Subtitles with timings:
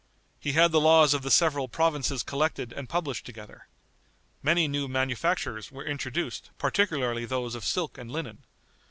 [0.39, 3.67] He had the laws of the several provinces collected and published together.
[4.41, 8.43] Many new manufactures were introduced, particularly those of silk and linen.